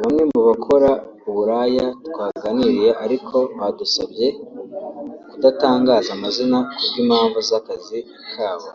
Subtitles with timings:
[0.00, 0.90] Bamwe mu bakora
[1.28, 4.26] uburaya twaganiriye ariko badusabye
[5.30, 7.98] kudatangaza amazina ku bw’impamvu z’akazi
[8.34, 8.68] kabo